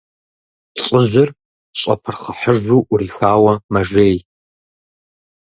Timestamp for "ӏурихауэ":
2.87-3.53